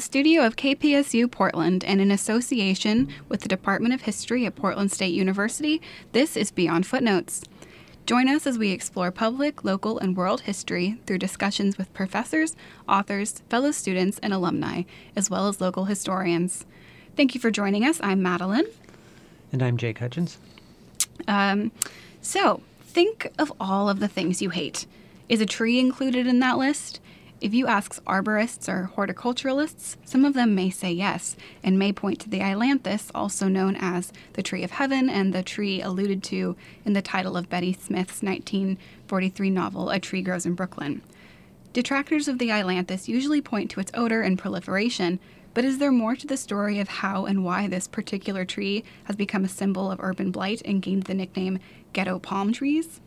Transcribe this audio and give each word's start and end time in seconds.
The 0.00 0.04
studio 0.04 0.46
of 0.46 0.56
KPSU 0.56 1.30
Portland 1.30 1.84
and 1.84 2.00
in 2.00 2.10
association 2.10 3.12
with 3.28 3.42
the 3.42 3.50
Department 3.50 3.92
of 3.92 4.00
History 4.00 4.46
at 4.46 4.56
Portland 4.56 4.90
State 4.90 5.12
University, 5.12 5.82
this 6.12 6.38
is 6.38 6.50
Beyond 6.50 6.86
Footnotes. 6.86 7.42
Join 8.06 8.26
us 8.26 8.46
as 8.46 8.56
we 8.56 8.70
explore 8.70 9.10
public, 9.10 9.62
local, 9.62 9.98
and 9.98 10.16
world 10.16 10.40
history 10.40 10.98
through 11.04 11.18
discussions 11.18 11.76
with 11.76 11.92
professors, 11.92 12.56
authors, 12.88 13.42
fellow 13.50 13.72
students, 13.72 14.18
and 14.22 14.32
alumni, 14.32 14.84
as 15.14 15.28
well 15.28 15.48
as 15.48 15.60
local 15.60 15.84
historians. 15.84 16.64
Thank 17.14 17.34
you 17.34 17.40
for 17.40 17.50
joining 17.50 17.84
us. 17.84 18.00
I'm 18.02 18.22
Madeline. 18.22 18.68
And 19.52 19.62
I'm 19.62 19.76
Jake 19.76 19.98
Hutchins. 19.98 20.38
Um, 21.28 21.72
so, 22.22 22.62
think 22.80 23.30
of 23.38 23.52
all 23.60 23.90
of 23.90 24.00
the 24.00 24.08
things 24.08 24.40
you 24.40 24.48
hate. 24.48 24.86
Is 25.28 25.42
a 25.42 25.46
tree 25.46 25.78
included 25.78 26.26
in 26.26 26.40
that 26.40 26.56
list? 26.56 27.00
If 27.40 27.54
you 27.54 27.66
ask 27.66 28.04
arborists 28.04 28.68
or 28.68 28.90
horticulturalists, 28.94 29.96
some 30.04 30.26
of 30.26 30.34
them 30.34 30.54
may 30.54 30.68
say 30.68 30.92
yes, 30.92 31.36
and 31.62 31.78
may 31.78 31.90
point 31.90 32.20
to 32.20 32.28
the 32.28 32.40
ailanthus, 32.40 33.10
also 33.14 33.48
known 33.48 33.76
as 33.76 34.12
the 34.34 34.42
tree 34.42 34.62
of 34.62 34.72
heaven, 34.72 35.08
and 35.08 35.32
the 35.32 35.42
tree 35.42 35.80
alluded 35.80 36.22
to 36.24 36.54
in 36.84 36.92
the 36.92 37.00
title 37.00 37.38
of 37.38 37.48
Betty 37.48 37.72
Smith's 37.72 38.22
1943 38.22 39.48
novel, 39.48 39.88
A 39.88 39.98
Tree 39.98 40.20
Grows 40.20 40.44
in 40.44 40.54
Brooklyn. 40.54 41.00
Detractors 41.72 42.28
of 42.28 42.38
the 42.38 42.50
ailanthus 42.50 43.08
usually 43.08 43.40
point 43.40 43.70
to 43.70 43.80
its 43.80 43.92
odor 43.94 44.20
and 44.20 44.38
proliferation, 44.38 45.18
but 45.54 45.64
is 45.64 45.78
there 45.78 45.90
more 45.90 46.16
to 46.16 46.26
the 46.26 46.36
story 46.36 46.78
of 46.78 46.88
how 46.88 47.24
and 47.24 47.42
why 47.42 47.66
this 47.66 47.88
particular 47.88 48.44
tree 48.44 48.84
has 49.04 49.16
become 49.16 49.44
a 49.44 49.48
symbol 49.48 49.90
of 49.90 49.98
urban 50.02 50.30
blight 50.30 50.60
and 50.66 50.82
gained 50.82 51.04
the 51.04 51.14
nickname 51.14 51.58
ghetto 51.94 52.18
palm 52.18 52.52
trees? 52.52 53.00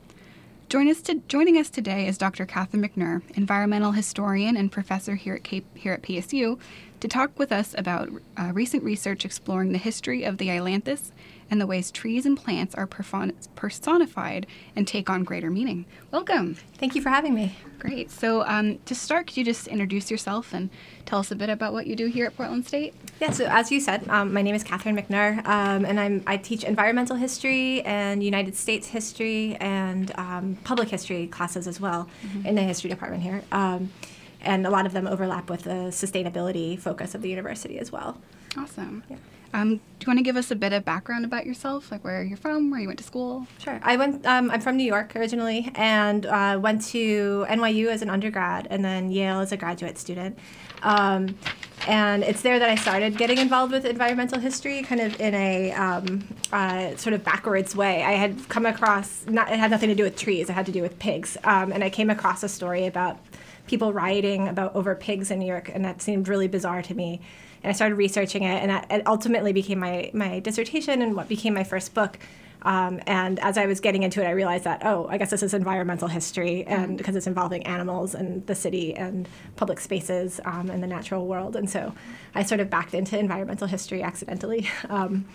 Join 0.73 0.89
us 0.89 1.03
to, 1.03 1.21
joining 1.27 1.59
us 1.59 1.69
today 1.69 2.07
is 2.07 2.17
Dr. 2.17 2.47
Catherine 2.47 2.81
McNeur, 2.81 3.21
environmental 3.35 3.91
historian 3.91 4.57
and 4.57 4.71
professor 4.71 5.13
here 5.13 5.35
at, 5.35 5.43
Cape, 5.43 5.67
here 5.77 5.93
at 5.93 6.01
PSU, 6.01 6.57
to 6.99 7.07
talk 7.07 7.37
with 7.37 7.51
us 7.51 7.75
about 7.77 8.09
uh, 8.37 8.49
recent 8.55 8.83
research 8.83 9.23
exploring 9.23 9.71
the 9.71 9.77
history 9.77 10.23
of 10.23 10.39
the 10.39 10.47
ailanthus 10.47 11.11
and 11.53 11.61
the 11.61 11.67
ways 11.67 11.91
trees 11.91 12.25
and 12.25 12.35
plants 12.35 12.73
are 12.73 12.87
personified 12.87 14.47
and 14.75 14.87
take 14.87 15.07
on 15.07 15.23
greater 15.23 15.51
meaning. 15.51 15.85
Welcome. 16.09 16.55
Thank 16.79 16.95
you 16.95 17.01
for 17.03 17.09
having 17.09 17.35
me. 17.35 17.55
Great. 17.77 18.09
So, 18.09 18.43
um, 18.47 18.79
to 18.85 18.95
start, 18.95 19.27
could 19.27 19.37
you 19.37 19.45
just 19.45 19.67
introduce 19.67 20.09
yourself 20.09 20.51
and 20.51 20.71
tell 21.05 21.19
us 21.19 21.29
a 21.29 21.35
bit 21.35 21.49
about 21.49 21.71
what 21.71 21.85
you 21.85 21.95
do 21.95 22.07
here 22.07 22.25
at 22.25 22.35
Portland 22.35 22.65
State? 22.65 22.95
Yeah, 23.21 23.29
so 23.29 23.45
as 23.45 23.71
you 23.71 23.79
said, 23.79 24.09
um, 24.09 24.33
my 24.33 24.41
name 24.41 24.55
is 24.55 24.63
Catherine 24.63 24.97
McNeur, 24.97 25.45
um, 25.45 25.85
and 25.85 25.99
I'm, 25.99 26.23
I 26.25 26.37
teach 26.37 26.63
environmental 26.63 27.17
history 27.17 27.83
and 27.83 28.23
United 28.23 28.55
States 28.55 28.87
history 28.87 29.55
and 29.57 30.11
um, 30.17 30.57
public 30.63 30.89
history 30.89 31.27
classes 31.27 31.67
as 31.67 31.79
well 31.79 32.09
mm-hmm. 32.25 32.47
in 32.47 32.55
the 32.55 32.63
history 32.63 32.89
department 32.89 33.21
here. 33.21 33.43
Um, 33.51 33.91
and 34.41 34.65
a 34.65 34.71
lot 34.71 34.87
of 34.87 34.93
them 34.93 35.05
overlap 35.05 35.51
with 35.51 35.65
the 35.65 35.91
sustainability 35.91 36.79
focus 36.79 37.13
of 37.13 37.21
the 37.21 37.29
university 37.29 37.77
as 37.77 37.91
well. 37.91 38.17
Awesome. 38.57 39.03
Yeah. 39.07 39.17
Um, 39.53 39.75
do 39.75 39.81
you 40.01 40.07
want 40.07 40.17
to 40.17 40.23
give 40.23 40.35
us 40.35 40.49
a 40.49 40.55
bit 40.55 40.73
of 40.73 40.83
background 40.83 41.25
about 41.25 41.45
yourself, 41.45 41.91
like 41.91 42.03
where 42.03 42.23
you're 42.23 42.37
from, 42.37 42.71
where 42.71 42.79
you 42.79 42.87
went 42.87 42.97
to 42.97 43.05
school? 43.05 43.45
Sure. 43.59 43.79
I 43.83 43.95
went. 43.95 44.25
Um, 44.25 44.49
I'm 44.49 44.61
from 44.61 44.77
New 44.77 44.83
York 44.83 45.15
originally, 45.15 45.71
and 45.75 46.25
uh, 46.25 46.59
went 46.59 46.81
to 46.87 47.45
NYU 47.47 47.87
as 47.87 48.01
an 48.01 48.09
undergrad, 48.09 48.67
and 48.71 48.83
then 48.83 49.11
Yale 49.11 49.39
as 49.39 49.51
a 49.51 49.57
graduate 49.57 49.99
student. 49.99 50.39
Um, 50.81 51.37
and 51.87 52.23
it's 52.23 52.41
there 52.41 52.59
that 52.59 52.69
I 52.69 52.75
started 52.75 53.17
getting 53.17 53.37
involved 53.37 53.71
with 53.71 53.85
environmental 53.85 54.39
history, 54.39 54.81
kind 54.81 55.01
of 55.01 55.19
in 55.21 55.35
a 55.35 55.71
um, 55.73 56.27
uh, 56.51 56.95
sort 56.95 57.13
of 57.13 57.23
backwards 57.23 57.75
way. 57.75 58.03
I 58.03 58.13
had 58.13 58.49
come 58.49 58.65
across 58.65 59.25
not, 59.27 59.51
it 59.51 59.59
had 59.59 59.69
nothing 59.69 59.89
to 59.89 59.95
do 59.95 60.03
with 60.03 60.17
trees; 60.17 60.49
it 60.49 60.53
had 60.53 60.65
to 60.65 60.71
do 60.71 60.81
with 60.81 60.97
pigs, 60.97 61.37
um, 61.43 61.71
and 61.71 61.83
I 61.83 61.91
came 61.91 62.09
across 62.09 62.41
a 62.41 62.49
story 62.49 62.87
about 62.87 63.19
people 63.67 63.93
rioting 63.93 64.47
about 64.47 64.75
over 64.75 64.95
pigs 64.95 65.29
in 65.29 65.37
New 65.37 65.45
York, 65.45 65.69
and 65.71 65.85
that 65.85 66.01
seemed 66.01 66.27
really 66.27 66.47
bizarre 66.47 66.81
to 66.81 66.95
me 66.95 67.21
and 67.63 67.69
I 67.69 67.73
started 67.73 67.95
researching 67.95 68.43
it, 68.43 68.61
and 68.61 68.85
it 68.91 69.07
ultimately 69.07 69.53
became 69.53 69.79
my 69.79 70.11
my 70.13 70.39
dissertation 70.39 71.01
and 71.01 71.15
what 71.15 71.27
became 71.27 71.53
my 71.53 71.63
first 71.63 71.93
book. 71.93 72.19
Um, 72.63 72.99
and 73.07 73.39
as 73.39 73.57
I 73.57 73.65
was 73.65 73.79
getting 73.79 74.03
into 74.03 74.21
it, 74.21 74.25
I 74.25 74.31
realized 74.31 74.63
that, 74.63 74.81
oh, 74.85 75.07
I 75.09 75.17
guess 75.17 75.29
this 75.29 75.43
is 75.43 75.53
environmental 75.53 76.07
history, 76.07 76.63
and 76.65 76.83
mm-hmm. 76.83 76.95
because 76.95 77.15
it's 77.15 77.27
involving 77.27 77.63
animals 77.63 78.15
and 78.15 78.45
the 78.47 78.55
city 78.55 78.95
and 78.95 79.27
public 79.55 79.79
spaces 79.79 80.39
um, 80.45 80.69
and 80.69 80.81
the 80.81 80.87
natural 80.87 81.27
world. 81.27 81.55
And 81.55 81.69
so 81.69 81.93
I 82.35 82.43
sort 82.43 82.59
of 82.59 82.69
backed 82.69 82.93
into 82.93 83.17
environmental 83.17 83.67
history 83.67 84.01
accidentally. 84.03 84.67
Um, 84.89 85.25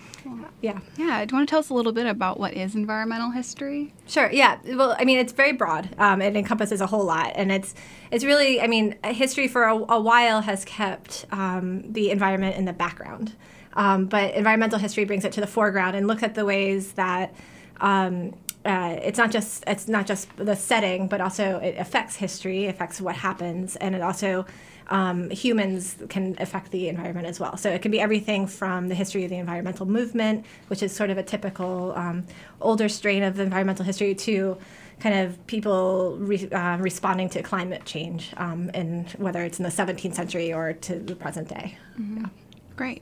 yeah. 0.61 0.79
Yeah. 0.95 1.25
Do 1.25 1.33
you 1.33 1.37
want 1.37 1.49
to 1.49 1.51
tell 1.51 1.59
us 1.59 1.69
a 1.69 1.73
little 1.73 1.91
bit 1.91 2.05
about 2.05 2.39
what 2.39 2.53
is 2.53 2.75
environmental 2.75 3.31
history? 3.31 3.93
Sure. 4.07 4.31
Yeah. 4.31 4.57
Well, 4.65 4.95
I 4.97 5.05
mean, 5.05 5.17
it's 5.17 5.33
very 5.33 5.51
broad. 5.53 5.89
Um, 5.97 6.21
it 6.21 6.35
encompasses 6.35 6.79
a 6.81 6.87
whole 6.87 7.03
lot, 7.03 7.33
and 7.35 7.51
it's 7.51 7.73
it's 8.11 8.23
really, 8.23 8.61
I 8.61 8.67
mean, 8.67 8.95
history 9.03 9.47
for 9.47 9.63
a, 9.63 9.75
a 9.75 9.99
while 9.99 10.41
has 10.41 10.63
kept 10.65 11.25
um, 11.31 11.91
the 11.91 12.09
environment 12.11 12.55
in 12.55 12.65
the 12.65 12.73
background. 12.73 13.35
Um, 13.73 14.05
but 14.05 14.33
environmental 14.33 14.79
history 14.79 15.05
brings 15.05 15.25
it 15.25 15.31
to 15.33 15.41
the 15.41 15.47
foreground 15.47 15.95
and 15.95 16.07
looks 16.07 16.23
at 16.23 16.35
the 16.35 16.45
ways 16.45 16.93
that 16.93 17.33
um, 17.81 18.33
uh, 18.65 18.99
it's 19.01 19.17
not 19.17 19.31
just 19.31 19.63
it's 19.67 19.87
not 19.87 20.05
just 20.05 20.27
the 20.37 20.55
setting, 20.55 21.07
but 21.07 21.21
also 21.21 21.59
it 21.59 21.75
affects 21.77 22.15
history, 22.15 22.67
affects 22.67 22.99
what 22.99 23.15
happens, 23.15 23.75
and 23.77 23.95
it 23.95 24.01
also 24.01 24.45
um, 24.89 25.29
humans 25.29 25.97
can 26.09 26.35
affect 26.39 26.71
the 26.71 26.89
environment 26.89 27.27
as 27.27 27.39
well. 27.39 27.55
So 27.57 27.69
it 27.69 27.81
can 27.81 27.91
be 27.91 27.99
everything 27.99 28.47
from 28.47 28.87
the 28.89 28.95
history 28.95 29.23
of 29.23 29.29
the 29.29 29.37
environmental 29.37 29.85
movement, 29.85 30.45
which 30.67 30.83
is 30.83 30.93
sort 30.93 31.09
of 31.09 31.17
a 31.17 31.23
typical 31.23 31.93
um, 31.95 32.25
older 32.59 32.89
strain 32.89 33.23
of 33.23 33.39
environmental 33.39 33.85
history, 33.85 34.13
to 34.15 34.57
kind 34.99 35.15
of 35.19 35.47
people 35.47 36.17
re, 36.17 36.49
uh, 36.49 36.77
responding 36.77 37.29
to 37.29 37.41
climate 37.41 37.85
change, 37.85 38.33
um, 38.37 38.69
and 38.73 39.09
whether 39.11 39.41
it's 39.43 39.59
in 39.59 39.63
the 39.63 39.69
17th 39.69 40.15
century 40.15 40.51
or 40.51 40.73
to 40.73 40.99
the 40.99 41.15
present 41.15 41.47
day. 41.47 41.77
Mm-hmm. 41.99 42.21
Yeah. 42.21 42.29
Great. 42.75 43.01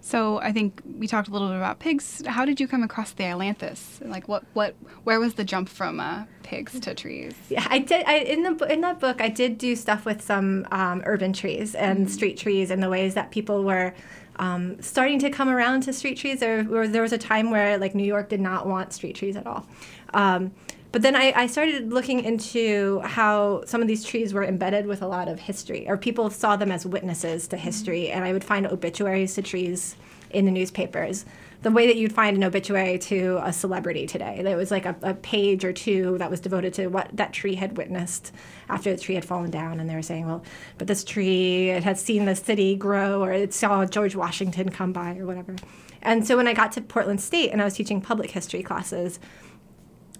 So 0.00 0.38
I 0.38 0.52
think 0.52 0.80
we 0.98 1.06
talked 1.06 1.28
a 1.28 1.30
little 1.30 1.48
bit 1.48 1.56
about 1.56 1.78
pigs. 1.78 2.22
How 2.26 2.44
did 2.44 2.58
you 2.58 2.66
come 2.66 2.82
across 2.82 3.12
the 3.12 3.24
ailanthus? 3.24 4.06
Like 4.08 4.28
what 4.28 4.44
what 4.54 4.74
where 5.04 5.20
was 5.20 5.34
the 5.34 5.44
jump 5.44 5.68
from 5.68 6.00
uh, 6.00 6.24
pigs 6.42 6.78
to 6.80 6.94
trees? 6.94 7.34
Yeah, 7.48 7.66
I 7.68 7.80
did. 7.80 8.06
I, 8.06 8.18
in 8.18 8.42
the 8.42 8.72
in 8.72 8.80
that 8.80 8.98
book, 8.98 9.20
I 9.20 9.28
did 9.28 9.58
do 9.58 9.76
stuff 9.76 10.04
with 10.04 10.22
some 10.22 10.66
um, 10.70 11.02
urban 11.04 11.32
trees 11.32 11.74
and 11.74 12.00
mm-hmm. 12.00 12.08
street 12.08 12.38
trees 12.38 12.70
and 12.70 12.82
the 12.82 12.88
ways 12.88 13.14
that 13.14 13.30
people 13.30 13.64
were. 13.64 13.94
Um, 14.36 14.80
starting 14.80 15.18
to 15.18 15.28
come 15.28 15.50
around 15.50 15.82
to 15.82 15.92
street 15.92 16.16
trees. 16.16 16.40
There, 16.40 16.62
there 16.62 17.02
was 17.02 17.12
a 17.12 17.18
time 17.18 17.50
where 17.50 17.76
like 17.76 17.94
New 17.94 18.06
York 18.06 18.30
did 18.30 18.40
not 18.40 18.66
want 18.66 18.94
street 18.94 19.14
trees 19.14 19.36
at 19.36 19.46
all. 19.46 19.66
Um, 20.14 20.52
but 20.92 21.02
then 21.02 21.14
I, 21.14 21.32
I, 21.36 21.46
started 21.46 21.92
looking 21.92 22.20
into 22.20 23.00
how 23.00 23.62
some 23.64 23.80
of 23.80 23.88
these 23.88 24.04
trees 24.04 24.34
were 24.34 24.44
embedded 24.44 24.86
with 24.86 25.02
a 25.02 25.06
lot 25.06 25.28
of 25.28 25.38
history, 25.38 25.88
or 25.88 25.96
people 25.96 26.30
saw 26.30 26.56
them 26.56 26.72
as 26.72 26.84
witnesses 26.84 27.46
to 27.48 27.56
history. 27.56 28.10
And 28.10 28.24
I 28.24 28.32
would 28.32 28.42
find 28.42 28.66
obituaries 28.66 29.34
to 29.34 29.42
trees 29.42 29.96
in 30.30 30.46
the 30.46 30.50
newspapers, 30.50 31.24
the 31.62 31.70
way 31.70 31.86
that 31.86 31.96
you'd 31.96 32.12
find 32.12 32.36
an 32.36 32.44
obituary 32.44 32.98
to 32.98 33.40
a 33.42 33.52
celebrity 33.52 34.06
today. 34.06 34.40
There 34.42 34.56
was 34.56 34.70
like 34.70 34.86
a, 34.86 34.96
a 35.02 35.14
page 35.14 35.64
or 35.64 35.72
two 35.72 36.16
that 36.18 36.30
was 36.30 36.40
devoted 36.40 36.74
to 36.74 36.88
what 36.88 37.08
that 37.12 37.32
tree 37.32 37.54
had 37.54 37.76
witnessed 37.76 38.32
after 38.68 38.92
the 38.92 39.00
tree 39.00 39.14
had 39.14 39.24
fallen 39.24 39.50
down. 39.50 39.78
And 39.78 39.88
they 39.88 39.94
were 39.94 40.02
saying, 40.02 40.26
well, 40.26 40.42
but 40.78 40.86
this 40.86 41.04
tree, 41.04 41.70
it 41.70 41.84
had 41.84 41.98
seen 41.98 42.24
the 42.24 42.36
city 42.36 42.74
grow, 42.76 43.22
or 43.22 43.32
it 43.32 43.52
saw 43.52 43.84
George 43.84 44.16
Washington 44.16 44.70
come 44.70 44.92
by, 44.92 45.16
or 45.18 45.26
whatever. 45.26 45.54
And 46.02 46.26
so 46.26 46.36
when 46.36 46.48
I 46.48 46.54
got 46.54 46.72
to 46.72 46.80
Portland 46.80 47.20
State 47.20 47.50
and 47.50 47.60
I 47.60 47.64
was 47.64 47.74
teaching 47.74 48.00
public 48.00 48.30
history 48.30 48.62
classes, 48.62 49.20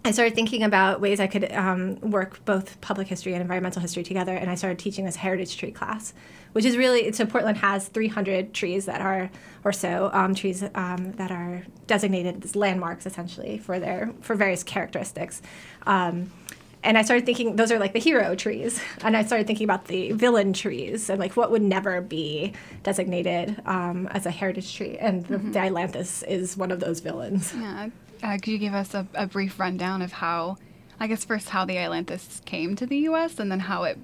I 0.03 0.13
started 0.13 0.35
thinking 0.35 0.63
about 0.63 1.01
ways 1.01 1.21
I 1.21 1.27
could 1.27 1.53
um, 1.53 2.01
work 2.01 2.43
both 2.47 2.81
public 2.81 3.07
history 3.07 3.35
and 3.35 3.43
environmental 3.43 3.83
history 3.83 4.03
together, 4.03 4.35
and 4.35 4.49
I 4.49 4.55
started 4.55 4.79
teaching 4.79 5.05
this 5.05 5.17
heritage 5.17 5.57
tree 5.59 5.73
class, 5.73 6.15
which 6.53 6.65
is 6.65 6.77
really 6.77 7.13
so 7.13 7.27
Portland 7.27 7.59
has 7.59 7.89
300 7.89 8.55
trees 8.55 8.87
that 8.87 9.03
are 9.03 9.31
or 9.63 9.73
so 9.73 10.11
um, 10.15 10.35
trees 10.35 10.65
um, 10.75 11.13
that 11.13 11.31
are 11.31 11.65
designated 11.87 12.43
as 12.45 12.57
landmarks 12.57 13.05
essentially 13.05 13.59
for 13.59 13.79
their 13.79 14.11
for 14.23 14.35
various 14.35 14.63
characteristics. 14.63 15.43
Um, 15.87 16.31
and 16.83 16.97
I 16.97 17.03
started 17.03 17.27
thinking 17.27 17.57
those 17.57 17.71
are 17.71 17.79
like 17.79 17.93
the 17.93 17.99
hero 17.99 18.35
trees, 18.35 18.81
and 19.03 19.15
I 19.15 19.23
started 19.23 19.47
thinking 19.47 19.65
about 19.65 19.85
the 19.85 20.13
villain 20.13 20.55
trees 20.55 21.11
and 21.11 21.21
like 21.21 21.37
what 21.37 21.51
would 21.51 21.63
never 21.63 22.01
be 22.01 22.55
designated 22.83 23.61
um, 23.67 24.07
as 24.09 24.25
a 24.25 24.31
heritage 24.31 24.75
tree, 24.75 24.97
and 24.97 25.27
the, 25.27 25.37
mm-hmm. 25.37 25.53
the 25.53 25.59
ailanthus 25.59 26.27
is 26.27 26.57
one 26.57 26.71
of 26.71 26.81
those 26.81 27.01
villains. 27.01 27.53
Yeah, 27.55 27.91
uh, 28.23 28.35
could 28.35 28.49
you 28.49 28.59
give 28.59 28.75
us 28.75 28.95
a, 28.95 29.07
a, 29.15 29.27
brief 29.27 29.59
rundown 29.59 30.03
of 30.03 30.13
how, 30.13 30.57
I 30.99 31.07
guess, 31.07 31.25
first 31.25 31.51
how 31.51 31.65
the 31.65 31.75
ailanthus 31.75 32.45
came 32.45 32.77
to 32.77 32.87
the 32.87 32.99
U.S. 32.99 33.39
and 33.39 33.51
then 33.51 33.61
how 33.61 33.85
it 33.85 33.99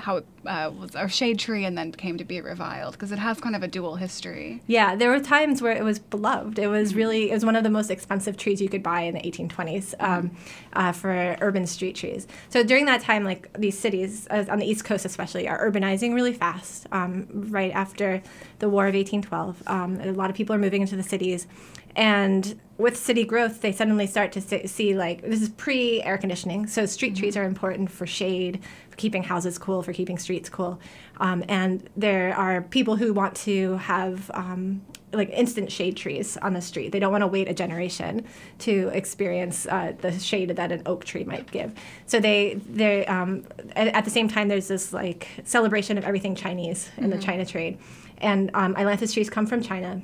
how 0.00 0.16
it 0.18 0.26
uh, 0.46 0.70
was 0.78 0.94
a 0.94 1.08
shade 1.08 1.38
tree 1.38 1.64
and 1.64 1.76
then 1.76 1.92
came 1.92 2.18
to 2.18 2.24
be 2.24 2.40
reviled 2.40 2.92
because 2.92 3.12
it 3.12 3.18
has 3.18 3.40
kind 3.40 3.56
of 3.56 3.62
a 3.62 3.68
dual 3.68 3.96
history. 3.96 4.62
Yeah, 4.66 4.96
there 4.96 5.10
were 5.10 5.20
times 5.20 5.62
where 5.62 5.72
it 5.72 5.82
was 5.82 5.98
beloved. 5.98 6.58
It 6.58 6.68
was 6.68 6.90
mm-hmm. 6.90 6.98
really 6.98 7.30
it 7.30 7.34
was 7.34 7.44
one 7.44 7.56
of 7.56 7.64
the 7.64 7.70
most 7.70 7.90
expensive 7.90 8.36
trees 8.36 8.60
you 8.60 8.68
could 8.68 8.82
buy 8.82 9.02
in 9.02 9.14
the 9.14 9.20
1820s 9.20 9.94
um, 10.00 10.30
uh, 10.74 10.92
for 10.92 11.36
urban 11.40 11.66
street 11.66 11.96
trees. 11.96 12.26
So 12.50 12.62
during 12.62 12.86
that 12.86 13.00
time, 13.00 13.24
like 13.24 13.52
these 13.58 13.78
cities 13.78 14.26
uh, 14.30 14.44
on 14.48 14.58
the 14.58 14.66
East 14.66 14.84
Coast 14.84 15.04
especially 15.04 15.48
are 15.48 15.70
urbanizing 15.70 16.14
really 16.14 16.32
fast. 16.32 16.86
Um, 16.92 17.26
right 17.50 17.72
after 17.72 18.22
the 18.58 18.68
War 18.68 18.86
of 18.86 18.94
1812, 18.94 19.62
um, 19.66 20.00
a 20.00 20.12
lot 20.12 20.30
of 20.30 20.36
people 20.36 20.54
are 20.54 20.58
moving 20.58 20.82
into 20.82 20.96
the 20.96 21.02
cities, 21.02 21.46
and 21.94 22.58
with 22.78 22.96
city 22.96 23.24
growth, 23.24 23.62
they 23.62 23.72
suddenly 23.72 24.06
start 24.06 24.32
to 24.32 24.68
see, 24.68 24.94
like 24.94 25.22
this 25.22 25.40
is 25.40 25.48
pre 25.50 26.02
air 26.02 26.18
conditioning. 26.18 26.66
So 26.66 26.84
street 26.86 27.14
Mm-hmm. 27.14 27.20
trees 27.20 27.36
are 27.36 27.44
important 27.44 27.90
for 27.90 28.06
shade, 28.06 28.62
for 28.90 28.96
keeping 28.96 29.22
houses 29.22 29.58
cool, 29.58 29.82
for 29.82 29.92
keeping 29.92 30.18
streets 30.18 30.48
cool. 30.48 30.78
Um, 31.18 31.44
and 31.48 31.88
there 31.96 32.36
are 32.36 32.62
people 32.62 32.96
who 32.96 33.14
want 33.14 33.34
to 33.36 33.76
have 33.78 34.30
um, 34.34 34.82
like 35.12 35.30
instant 35.30 35.72
shade 35.72 35.96
trees 35.96 36.36
on 36.38 36.52
the 36.52 36.60
street. 36.60 36.92
They 36.92 36.98
don't 36.98 37.12
want 37.12 37.22
to 37.22 37.26
wait 37.26 37.48
a 37.48 37.54
generation 37.54 38.26
to 38.60 38.90
experience 38.92 39.66
uh, 39.66 39.94
the 40.00 40.12
shade 40.18 40.50
that 40.50 40.72
an 40.72 40.82
oak 40.84 41.04
tree 41.04 41.24
might 41.24 41.50
give. 41.50 41.72
So 42.06 42.20
they 42.20 42.54
they 42.68 43.06
um, 43.06 43.44
at, 43.74 44.04
the 44.04 44.10
same 44.10 44.28
time 44.28 44.48
there's 44.48 44.68
this 44.68 44.92
like 44.92 45.28
celebration 45.44 45.96
of 45.96 46.04
everything 46.04 46.34
Chinese 46.34 46.90
in 46.98 47.10
the 47.10 47.18
China 47.18 47.46
trade, 47.46 47.78
and 48.18 48.50
um, 48.54 48.74
trees 48.74 49.30
come 49.30 49.46
from 49.46 49.62
China 49.62 50.02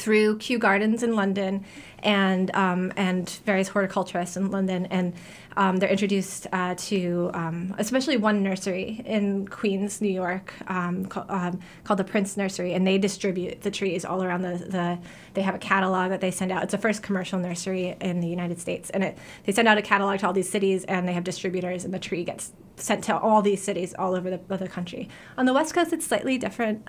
through 0.00 0.38
Kew 0.38 0.58
Gardens 0.58 1.02
in 1.02 1.14
London 1.14 1.64
and 2.02 2.54
um, 2.54 2.92
and 2.96 3.28
various 3.44 3.68
horticulturists 3.68 4.36
in 4.36 4.50
London, 4.50 4.86
and 4.86 5.14
um, 5.56 5.76
they're 5.78 5.90
introduced 5.90 6.46
uh, 6.52 6.74
to 6.76 7.30
um, 7.34 7.74
especially 7.78 8.16
one 8.16 8.42
nursery 8.42 9.02
in 9.04 9.46
Queens, 9.48 10.00
New 10.00 10.12
York, 10.12 10.54
um, 10.68 11.08
um, 11.28 11.60
called 11.84 11.98
the 11.98 12.04
Prince 12.04 12.36
Nursery, 12.36 12.72
and 12.72 12.86
they 12.86 12.98
distribute 12.98 13.62
the 13.62 13.70
trees 13.70 14.04
all 14.04 14.22
around 14.22 14.42
the, 14.42 14.56
the. 14.56 14.98
They 15.34 15.42
have 15.42 15.54
a 15.54 15.58
catalog 15.58 16.10
that 16.10 16.20
they 16.20 16.30
send 16.30 16.52
out. 16.52 16.62
It's 16.62 16.72
the 16.72 16.78
first 16.78 17.02
commercial 17.02 17.38
nursery 17.38 17.96
in 18.00 18.20
the 18.20 18.28
United 18.28 18.58
States, 18.60 18.90
and 18.90 19.04
it 19.04 19.18
they 19.44 19.52
send 19.52 19.68
out 19.68 19.78
a 19.78 19.82
catalog 19.82 20.20
to 20.20 20.26
all 20.26 20.32
these 20.32 20.50
cities, 20.50 20.84
and 20.84 21.08
they 21.08 21.12
have 21.12 21.24
distributors, 21.24 21.84
and 21.84 21.92
the 21.92 21.98
tree 21.98 22.24
gets 22.24 22.52
sent 22.76 23.04
to 23.04 23.18
all 23.18 23.42
these 23.42 23.62
cities 23.62 23.92
all 23.98 24.14
over 24.14 24.30
the, 24.30 24.56
the 24.56 24.66
country. 24.66 25.06
On 25.36 25.44
the 25.44 25.52
West 25.52 25.74
Coast, 25.74 25.92
it's 25.92 26.06
slightly 26.06 26.38
different. 26.38 26.86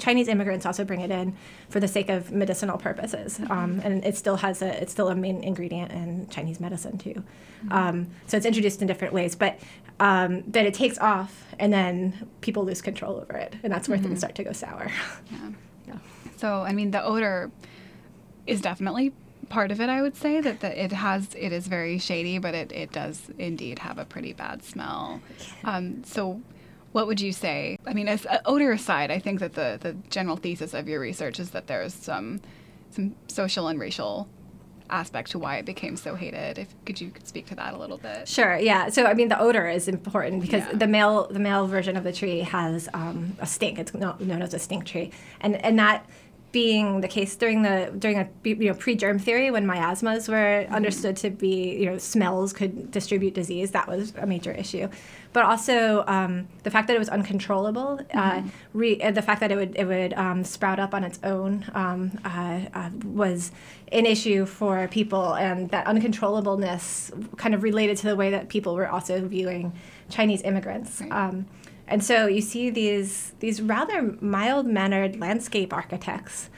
Chinese 0.00 0.26
immigrants 0.26 0.66
also 0.66 0.84
bring 0.84 1.02
it 1.02 1.10
in 1.12 1.36
for 1.68 1.78
the 1.78 1.86
sake 1.86 2.08
of 2.08 2.32
medicinal 2.32 2.76
purposes, 2.76 3.38
and 3.48 4.04
it 4.04 4.16
still 4.16 4.36
has 4.40 4.62
a 4.62 4.82
it's 4.82 4.92
still 4.92 5.08
a 5.08 5.14
main 5.14 5.42
ingredient 5.42 5.92
in 5.92 6.28
Chinese 6.28 6.60
medicine 6.60 6.98
too. 6.98 7.22
Um, 7.70 8.08
so 8.26 8.36
it's 8.36 8.46
introduced 8.46 8.80
in 8.80 8.88
different 8.88 9.12
ways, 9.12 9.34
but 9.34 9.58
um, 10.00 10.42
but 10.46 10.64
it 10.64 10.74
takes 10.74 10.98
off, 10.98 11.44
and 11.58 11.72
then 11.72 12.28
people 12.40 12.64
lose 12.64 12.80
control 12.80 13.16
over 13.16 13.36
it, 13.36 13.54
and 13.62 13.72
that's 13.72 13.88
where 13.88 13.98
things 13.98 14.20
start 14.20 14.34
to 14.36 14.44
go 14.44 14.52
sour. 14.52 14.90
yeah. 15.86 15.98
So, 16.38 16.62
I 16.62 16.72
mean, 16.72 16.90
the 16.90 17.04
odor 17.04 17.50
is 18.46 18.62
definitely 18.62 19.12
part 19.50 19.70
of 19.70 19.80
it. 19.80 19.90
I 19.90 20.00
would 20.00 20.16
say 20.16 20.40
that 20.40 20.60
the, 20.60 20.84
it 20.84 20.90
has 20.92 21.28
it 21.34 21.52
is 21.52 21.66
very 21.66 21.98
shady, 21.98 22.38
but 22.38 22.54
it, 22.54 22.72
it 22.72 22.92
does 22.92 23.30
indeed 23.38 23.80
have 23.80 23.98
a 23.98 24.06
pretty 24.06 24.32
bad 24.32 24.64
smell. 24.64 25.20
Um, 25.64 26.02
so, 26.02 26.40
what 26.92 27.06
would 27.06 27.20
you 27.20 27.32
say? 27.32 27.76
I 27.86 27.92
mean, 27.92 28.08
as 28.08 28.24
uh, 28.24 28.38
odor 28.46 28.72
aside, 28.72 29.10
I 29.10 29.18
think 29.18 29.40
that 29.40 29.52
the 29.52 29.78
the 29.78 29.92
general 30.08 30.36
thesis 30.36 30.72
of 30.72 30.88
your 30.88 30.98
research 30.98 31.38
is 31.38 31.50
that 31.50 31.66
there's 31.66 31.92
some 31.92 32.40
some 32.90 33.14
social 33.28 33.68
and 33.68 33.78
racial 33.80 34.28
aspect 34.88 35.30
to 35.30 35.38
why 35.38 35.56
it 35.56 35.64
became 35.64 35.96
so 35.96 36.16
hated. 36.16 36.58
If 36.58 36.68
could 36.84 37.00
you 37.00 37.12
speak 37.22 37.46
to 37.46 37.54
that 37.54 37.74
a 37.74 37.78
little 37.78 37.98
bit? 37.98 38.26
Sure. 38.28 38.56
Yeah. 38.58 38.88
So 38.88 39.06
I 39.06 39.14
mean, 39.14 39.28
the 39.28 39.38
odor 39.40 39.68
is 39.68 39.86
important 39.88 40.42
because 40.42 40.64
Yeah. 40.66 40.72
the 40.74 40.86
male 40.88 41.28
the 41.30 41.38
male 41.38 41.66
version 41.68 41.96
of 41.96 42.02
the 42.04 42.12
tree 42.12 42.40
has 42.40 42.88
um, 42.92 43.36
a 43.38 43.46
stink. 43.46 43.78
It's 43.78 43.94
no- 43.94 44.16
known 44.18 44.42
as 44.42 44.52
a 44.54 44.58
stink 44.58 44.84
tree, 44.86 45.12
and 45.40 45.56
and 45.64 45.78
that 45.78 46.04
being 46.52 47.00
the 47.00 47.08
case 47.08 47.36
during 47.36 47.62
the 47.62 47.92
during 47.98 48.18
a 48.18 48.28
you 48.44 48.68
know 48.68 48.74
pre-germ 48.74 49.18
theory 49.18 49.50
when 49.50 49.66
miasmas 49.66 50.28
were 50.28 50.66
understood 50.70 51.16
to 51.16 51.30
be 51.30 51.76
you 51.76 51.86
know 51.86 51.98
smells 51.98 52.52
could 52.52 52.90
distribute 52.90 53.34
disease 53.34 53.70
that 53.70 53.86
was 53.86 54.12
a 54.16 54.26
major 54.26 54.52
issue. 54.52 54.88
But 55.32 55.44
also 55.44 56.04
um, 56.08 56.48
the 56.64 56.70
fact 56.70 56.88
that 56.88 56.96
it 56.96 56.98
was 56.98 57.08
uncontrollable 57.08 58.00
uh, 58.12 58.42
re- 58.72 59.00
uh, 59.00 59.12
the 59.12 59.22
fact 59.22 59.40
that 59.40 59.52
it 59.52 59.56
would 59.56 59.76
it 59.76 59.84
would 59.84 60.12
um, 60.14 60.42
sprout 60.42 60.80
up 60.80 60.92
on 60.92 61.04
its 61.04 61.20
own 61.22 61.64
um, 61.74 62.18
uh, 62.24 62.60
uh, 62.74 62.90
was 63.04 63.52
an 63.92 64.06
issue 64.06 64.44
for 64.44 64.88
people 64.88 65.34
and 65.34 65.70
that 65.70 65.86
uncontrollableness 65.86 67.36
kind 67.36 67.54
of 67.54 67.62
related 67.62 67.96
to 67.98 68.06
the 68.06 68.16
way 68.16 68.30
that 68.30 68.48
people 68.48 68.74
were 68.74 68.88
also 68.88 69.26
viewing 69.26 69.72
Chinese 70.08 70.42
immigrants. 70.42 71.00
Right. 71.00 71.44
And 71.90 72.02
so 72.04 72.26
you 72.26 72.40
see 72.40 72.70
these 72.70 73.32
these 73.40 73.60
rather 73.60 74.16
mild 74.20 74.66
mannered 74.66 75.18
landscape 75.18 75.72
architects 75.72 76.48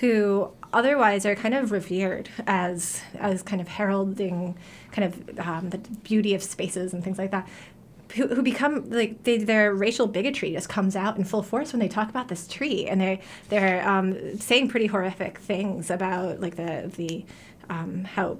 who 0.00 0.50
otherwise 0.72 1.24
are 1.24 1.34
kind 1.34 1.54
of 1.54 1.70
revered 1.70 2.28
as 2.46 3.00
as 3.14 3.42
kind 3.42 3.62
of 3.62 3.68
heralding 3.68 4.56
kind 4.90 5.12
of 5.12 5.38
um, 5.38 5.70
the 5.70 5.78
beauty 5.78 6.34
of 6.34 6.42
spaces 6.42 6.92
and 6.92 7.04
things 7.04 7.18
like 7.18 7.30
that. 7.30 7.48
Who, 8.16 8.26
who 8.26 8.42
become 8.42 8.90
like 8.90 9.22
they, 9.22 9.38
their 9.38 9.72
racial 9.72 10.08
bigotry 10.08 10.52
just 10.52 10.68
comes 10.68 10.96
out 10.96 11.16
in 11.16 11.22
full 11.22 11.44
force 11.44 11.72
when 11.72 11.78
they 11.78 11.86
talk 11.86 12.10
about 12.10 12.26
this 12.26 12.48
tree 12.48 12.88
and 12.88 13.00
they 13.00 13.20
they're 13.50 13.88
um, 13.88 14.36
saying 14.38 14.68
pretty 14.68 14.86
horrific 14.86 15.38
things 15.38 15.90
about 15.90 16.40
like 16.40 16.56
the 16.56 16.90
the 16.96 17.24
um, 17.68 18.02
how 18.02 18.38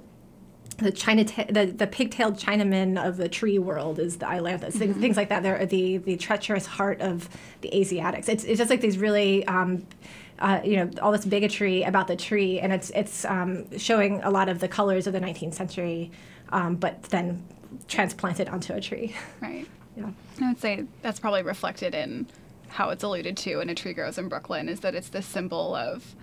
the 0.81 0.91
China 0.91 1.23
the, 1.23 1.73
the 1.75 1.87
pigtailed 1.87 2.39
Chinaman 2.39 3.03
of 3.03 3.17
the 3.17 3.29
tree 3.29 3.59
world 3.59 3.99
is 3.99 4.17
the 4.17 4.25
Ailanthus, 4.25 4.73
things, 4.73 4.97
things 4.97 5.17
like 5.17 5.29
that. 5.29 5.43
They're 5.43 5.65
the 5.65 5.97
the 5.97 6.17
treacherous 6.17 6.65
heart 6.65 7.01
of 7.01 7.29
the 7.61 7.73
Asiatics. 7.73 8.27
It's, 8.29 8.43
it's 8.43 8.57
just 8.57 8.69
like 8.69 8.81
these 8.81 8.97
really. 8.97 9.45
Um, 9.47 9.85
uh, 10.39 10.59
you 10.63 10.75
know 10.75 10.89
all 11.03 11.11
this 11.11 11.23
bigotry 11.23 11.83
about 11.83 12.07
the 12.07 12.15
tree, 12.15 12.59
and 12.59 12.73
it's 12.73 12.89
it's 12.95 13.25
um, 13.25 13.77
showing 13.77 14.23
a 14.23 14.31
lot 14.31 14.49
of 14.49 14.59
the 14.59 14.67
colors 14.67 15.05
of 15.05 15.13
the 15.13 15.19
19th 15.19 15.53
century, 15.53 16.09
um, 16.49 16.75
but 16.77 17.03
then 17.03 17.45
transplanted 17.87 18.49
onto 18.49 18.73
a 18.73 18.81
tree. 18.81 19.15
Right. 19.39 19.67
Yeah. 19.93 20.09
I 20.41 20.47
would 20.47 20.59
say 20.61 20.85
that's 21.01 21.19
probably 21.19 21.43
reflected 21.43 21.93
in 21.93 22.25
how 22.69 22.91
it's 22.91 23.03
alluded 23.03 23.35
to 23.35 23.59
in 23.59 23.69
A 23.69 23.75
Tree 23.75 23.91
Grows 23.91 24.17
in 24.17 24.29
Brooklyn 24.29 24.69
is 24.69 24.79
that 24.79 24.95
it's 24.95 25.09
the 25.09 25.21
symbol 25.21 25.75
of 25.75 26.15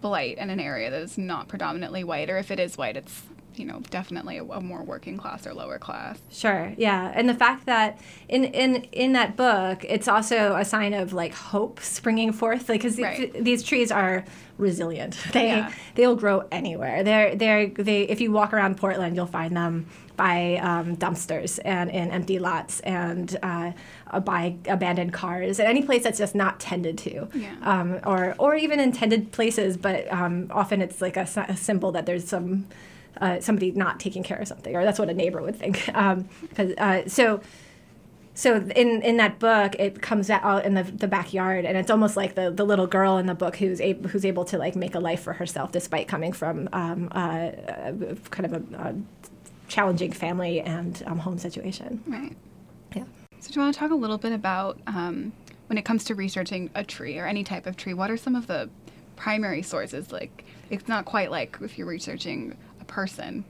blight 0.00 0.38
in 0.38 0.48
an 0.50 0.60
area 0.60 0.88
that 0.90 1.02
is 1.02 1.18
not 1.18 1.48
predominantly 1.48 2.04
white, 2.04 2.30
or 2.30 2.38
if 2.38 2.52
it 2.52 2.60
is 2.60 2.78
white, 2.78 2.96
it's 2.96 3.22
you 3.58 3.64
know 3.66 3.80
definitely 3.90 4.38
a, 4.38 4.44
a 4.44 4.60
more 4.60 4.82
working 4.82 5.16
class 5.16 5.46
or 5.46 5.54
lower 5.54 5.78
class. 5.78 6.18
Sure, 6.30 6.72
yeah, 6.76 7.12
and 7.14 7.28
the 7.28 7.34
fact 7.34 7.66
that 7.66 7.98
in 8.28 8.44
in 8.44 8.84
in 8.92 9.12
that 9.12 9.36
book, 9.36 9.84
it's 9.84 10.08
also 10.08 10.56
a 10.56 10.64
sign 10.64 10.94
of 10.94 11.12
like 11.12 11.34
hope 11.34 11.80
springing 11.80 12.32
forth, 12.32 12.68
like 12.68 12.80
because 12.82 12.98
Right. 12.98 13.32
these 13.44 13.62
trees 13.62 13.90
are 13.90 14.24
resilient. 14.58 15.16
They 15.32 15.48
Yeah. 15.48 15.72
they'll 15.94 16.16
grow 16.16 16.46
anywhere. 16.50 17.02
They're 17.04 17.34
they're 17.34 17.66
they. 17.68 18.02
If 18.02 18.20
you 18.20 18.32
walk 18.32 18.52
around 18.52 18.76
Portland, 18.76 19.14
you'll 19.16 19.26
find 19.26 19.56
them 19.56 19.86
by 20.16 20.56
um, 20.56 20.96
dumpsters 20.96 21.60
and 21.64 21.88
in 21.90 22.10
empty 22.10 22.40
lots 22.40 22.80
and 22.80 23.36
uh, 23.40 23.70
by 24.24 24.56
abandoned 24.66 25.12
cars 25.12 25.60
and 25.60 25.68
any 25.68 25.82
place 25.82 26.02
that's 26.02 26.18
just 26.18 26.34
not 26.34 26.58
tended 26.58 26.98
to, 26.98 27.28
Yeah. 27.34 27.54
um, 27.62 28.00
or 28.04 28.34
or 28.38 28.56
even 28.56 28.80
intended 28.80 29.30
places, 29.30 29.76
but 29.76 30.12
um, 30.12 30.48
often 30.50 30.82
it's 30.82 31.00
like 31.00 31.16
a 31.16 31.56
symbol 31.56 31.92
that 31.92 32.04
there's 32.06 32.26
some 32.26 32.66
uh, 33.20 33.40
somebody 33.40 33.72
not 33.72 34.00
taking 34.00 34.22
care 34.22 34.38
of 34.38 34.48
something, 34.48 34.74
or 34.74 34.84
that's 34.84 34.98
what 34.98 35.08
a 35.08 35.14
neighbor 35.14 35.42
would 35.42 35.56
think. 35.56 35.88
Um, 35.98 36.28
uh, 36.56 37.02
so, 37.08 37.40
so 38.34 38.56
in 38.56 39.02
in 39.02 39.16
that 39.16 39.40
book, 39.40 39.74
it 39.80 40.00
comes 40.00 40.30
out 40.30 40.64
in 40.64 40.74
the, 40.74 40.84
the 40.84 41.08
backyard, 41.08 41.64
and 41.64 41.76
it's 41.76 41.90
almost 41.90 42.16
like 42.16 42.36
the, 42.36 42.52
the 42.52 42.64
little 42.64 42.86
girl 42.86 43.18
in 43.18 43.26
the 43.26 43.34
book 43.34 43.56
who's 43.56 43.80
able 43.80 44.08
who's 44.08 44.24
able 44.24 44.44
to 44.44 44.58
like 44.58 44.76
make 44.76 44.94
a 44.94 45.00
life 45.00 45.20
for 45.20 45.32
herself 45.32 45.72
despite 45.72 46.06
coming 46.06 46.32
from 46.32 46.68
um, 46.72 47.08
uh, 47.12 47.18
uh, 47.18 47.92
kind 48.30 48.46
of 48.46 48.52
a, 48.52 48.76
a 48.76 48.94
challenging 49.68 50.12
family 50.12 50.60
and 50.60 51.02
um, 51.06 51.18
home 51.18 51.38
situation. 51.38 52.02
Right. 52.06 52.36
Yeah. 52.94 53.04
So, 53.40 53.50
do 53.50 53.60
you 53.60 53.64
want 53.64 53.74
to 53.74 53.78
talk 53.80 53.90
a 53.90 53.96
little 53.96 54.18
bit 54.18 54.32
about 54.32 54.80
um, 54.86 55.32
when 55.68 55.78
it 55.78 55.84
comes 55.84 56.04
to 56.04 56.14
researching 56.14 56.70
a 56.74 56.84
tree 56.84 57.18
or 57.18 57.26
any 57.26 57.44
type 57.44 57.66
of 57.66 57.76
tree? 57.76 57.94
What 57.94 58.10
are 58.10 58.16
some 58.16 58.34
of 58.34 58.46
the 58.46 58.68
primary 59.16 59.62
sources? 59.62 60.12
Like, 60.12 60.44
it's 60.70 60.88
not 60.88 61.04
quite 61.04 61.30
like 61.30 61.58
if 61.60 61.78
you're 61.78 61.86
researching 61.86 62.56
person, 62.88 63.44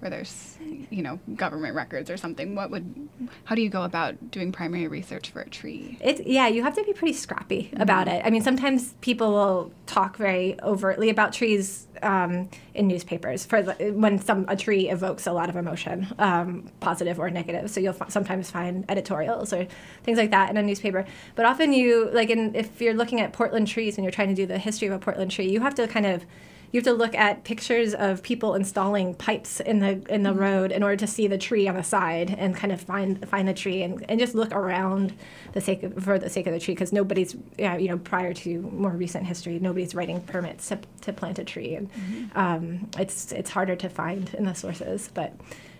where 0.00 0.10
there's 0.10 0.56
you 0.90 1.02
know 1.02 1.18
government 1.36 1.74
records 1.74 2.10
or 2.10 2.16
something. 2.16 2.54
What 2.54 2.70
would, 2.70 3.08
how 3.44 3.54
do 3.54 3.62
you 3.62 3.68
go 3.68 3.82
about 3.82 4.30
doing 4.30 4.52
primary 4.52 4.88
research 4.88 5.30
for 5.30 5.40
a 5.40 5.48
tree? 5.48 5.98
It's 6.00 6.20
yeah, 6.26 6.48
you 6.48 6.62
have 6.62 6.74
to 6.76 6.84
be 6.84 6.92
pretty 6.92 7.14
scrappy 7.14 7.70
about 7.76 8.08
it. 8.08 8.22
I 8.24 8.30
mean, 8.30 8.42
sometimes 8.42 8.94
people 9.00 9.30
will 9.32 9.72
talk 9.86 10.16
very 10.16 10.60
overtly 10.62 11.10
about 11.10 11.32
trees 11.32 11.86
um, 12.02 12.48
in 12.74 12.88
newspapers 12.88 13.44
for 13.44 13.62
the, 13.62 13.74
when 13.92 14.18
some 14.18 14.46
a 14.48 14.56
tree 14.56 14.88
evokes 14.88 15.26
a 15.26 15.32
lot 15.32 15.48
of 15.48 15.56
emotion, 15.56 16.06
um, 16.18 16.70
positive 16.80 17.18
or 17.18 17.30
negative. 17.30 17.70
So 17.70 17.80
you'll 17.80 17.96
f- 18.00 18.10
sometimes 18.10 18.50
find 18.50 18.84
editorials 18.88 19.52
or 19.52 19.66
things 20.02 20.18
like 20.18 20.30
that 20.30 20.50
in 20.50 20.56
a 20.56 20.62
newspaper. 20.62 21.04
But 21.34 21.44
often 21.46 21.72
you 21.72 22.10
like, 22.12 22.30
in, 22.30 22.54
if 22.54 22.80
you're 22.80 22.94
looking 22.94 23.20
at 23.20 23.32
Portland 23.32 23.68
trees 23.68 23.96
and 23.96 24.04
you're 24.04 24.12
trying 24.12 24.28
to 24.28 24.34
do 24.34 24.46
the 24.46 24.58
history 24.58 24.88
of 24.88 24.94
a 24.94 24.98
Portland 24.98 25.30
tree, 25.30 25.48
you 25.48 25.60
have 25.60 25.74
to 25.74 25.86
kind 25.86 26.06
of 26.06 26.24
you 26.72 26.78
have 26.78 26.84
to 26.84 26.92
look 26.92 27.14
at 27.14 27.44
pictures 27.44 27.94
of 27.94 28.22
people 28.22 28.54
installing 28.54 29.14
pipes 29.14 29.60
in 29.60 29.80
the 29.80 30.02
in 30.12 30.22
the 30.22 30.32
road 30.32 30.70
in 30.70 30.82
order 30.82 30.96
to 30.96 31.06
see 31.06 31.26
the 31.26 31.38
tree 31.38 31.66
on 31.66 31.74
the 31.74 31.82
side 31.82 32.34
and 32.38 32.54
kind 32.54 32.72
of 32.72 32.80
find 32.80 33.28
find 33.28 33.48
the 33.48 33.54
tree 33.54 33.82
and, 33.82 34.04
and 34.08 34.20
just 34.20 34.34
look 34.34 34.52
around 34.52 35.12
the 35.52 35.60
sake 35.60 35.82
of, 35.82 36.02
for 36.02 36.18
the 36.18 36.30
sake 36.30 36.46
of 36.46 36.52
the 36.52 36.60
tree 36.60 36.74
because 36.74 36.92
nobody's 36.92 37.36
yeah, 37.58 37.76
you 37.76 37.88
know 37.88 37.98
prior 37.98 38.32
to 38.32 38.60
more 38.62 38.90
recent 38.90 39.26
history 39.26 39.58
nobody's 39.58 39.94
writing 39.94 40.20
permits 40.20 40.68
to, 40.68 40.78
to 41.00 41.12
plant 41.12 41.38
a 41.38 41.44
tree 41.44 41.74
and 41.74 41.90
um, 42.34 42.88
it's 42.98 43.32
it's 43.32 43.50
harder 43.50 43.74
to 43.76 43.88
find 43.88 44.34
in 44.34 44.44
the 44.44 44.54
sources 44.54 45.10
but 45.12 45.34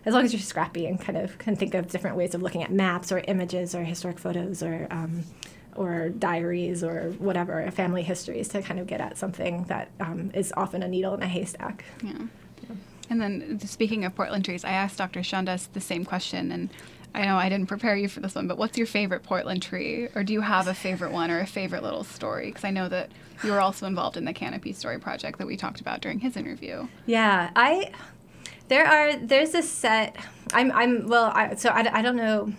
as 0.06 0.14
long 0.14 0.24
as 0.24 0.32
you're 0.32 0.40
scrappy 0.40 0.86
and 0.86 1.00
kind 1.00 1.18
of 1.18 1.36
can 1.38 1.54
think 1.54 1.74
of 1.74 1.88
different 1.88 2.16
ways 2.16 2.34
of 2.34 2.42
looking 2.42 2.62
at 2.62 2.72
maps 2.72 3.12
or 3.12 3.18
images 3.28 3.74
or 3.74 3.84
historic 3.84 4.18
photos 4.18 4.62
or 4.62 4.86
um, 4.90 5.22
or 5.80 6.10
diaries 6.10 6.84
or 6.84 7.14
whatever 7.18 7.68
family 7.70 8.02
histories 8.02 8.48
to 8.48 8.60
kind 8.60 8.78
of 8.78 8.86
get 8.86 9.00
at 9.00 9.16
something 9.16 9.64
that 9.64 9.90
um, 9.98 10.30
is 10.34 10.52
often 10.54 10.82
a 10.82 10.88
needle 10.88 11.14
in 11.14 11.22
a 11.22 11.26
haystack. 11.26 11.86
Yeah. 12.04 12.18
And 13.08 13.20
then 13.20 13.58
speaking 13.60 14.04
of 14.04 14.14
Portland 14.14 14.44
trees, 14.44 14.62
I 14.62 14.72
asked 14.72 14.98
Dr. 14.98 15.20
Shundas 15.20 15.72
the 15.72 15.80
same 15.80 16.04
question, 16.04 16.52
and 16.52 16.68
I 17.14 17.24
know 17.24 17.36
I 17.36 17.48
didn't 17.48 17.66
prepare 17.66 17.96
you 17.96 18.08
for 18.08 18.20
this 18.20 18.34
one, 18.34 18.46
but 18.46 18.58
what's 18.58 18.76
your 18.76 18.86
favorite 18.86 19.22
Portland 19.22 19.62
tree? 19.62 20.08
Or 20.14 20.22
do 20.22 20.34
you 20.34 20.42
have 20.42 20.68
a 20.68 20.74
favorite 20.74 21.12
one 21.12 21.30
or 21.30 21.40
a 21.40 21.46
favorite 21.46 21.82
little 21.82 22.04
story? 22.04 22.48
Because 22.48 22.64
I 22.64 22.70
know 22.70 22.88
that 22.90 23.10
you 23.42 23.50
were 23.50 23.60
also 23.60 23.86
involved 23.86 24.18
in 24.18 24.26
the 24.26 24.34
Canopy 24.34 24.74
Story 24.74 25.00
project 25.00 25.38
that 25.38 25.46
we 25.46 25.56
talked 25.56 25.80
about 25.80 26.02
during 26.02 26.20
his 26.20 26.36
interview. 26.36 26.86
Yeah, 27.06 27.50
I 27.56 27.90
there 28.68 28.86
are 28.86 29.16
there's 29.16 29.54
a 29.54 29.62
set. 29.62 30.14
I'm 30.52 30.70
I'm 30.72 31.08
well. 31.08 31.32
I, 31.34 31.54
so 31.54 31.70
I, 31.70 31.98
I 31.98 32.02
don't 32.02 32.16
know. 32.16 32.52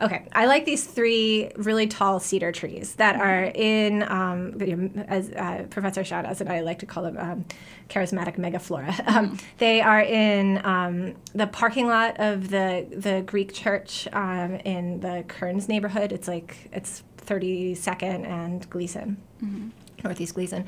Okay, 0.00 0.26
I 0.32 0.46
like 0.46 0.64
these 0.64 0.84
three 0.84 1.50
really 1.56 1.88
tall 1.88 2.20
cedar 2.20 2.52
trees 2.52 2.94
that 2.96 3.16
mm-hmm. 3.16 3.22
are 3.22 3.44
in, 3.54 4.02
um, 4.04 5.04
as 5.08 5.30
uh, 5.30 5.66
Professor 5.70 6.02
Shundas 6.02 6.40
and 6.40 6.48
I 6.48 6.60
like 6.60 6.78
to 6.80 6.86
call 6.86 7.02
them 7.02 7.16
um, 7.18 7.44
charismatic 7.88 8.36
megaflora. 8.36 8.94
Um, 9.08 9.30
mm-hmm. 9.30 9.46
They 9.58 9.80
are 9.80 10.02
in 10.02 10.64
um, 10.64 11.14
the 11.34 11.46
parking 11.46 11.86
lot 11.86 12.20
of 12.20 12.50
the 12.50 12.86
the 12.90 13.22
Greek 13.22 13.52
church 13.52 14.06
um, 14.12 14.56
in 14.56 15.00
the 15.00 15.24
Kerns 15.26 15.68
neighborhood. 15.68 16.12
It's 16.12 16.28
like 16.28 16.68
it's 16.72 17.02
32nd 17.26 18.26
and 18.26 18.68
Glisan, 18.70 19.16
mm-hmm. 19.42 19.68
Northeast 20.04 20.34
Glisan, 20.34 20.66